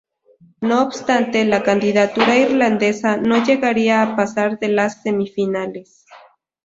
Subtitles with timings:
[0.61, 6.07] No obstante, la candidatura irlandesa no llegaría a pasar de las semifinales.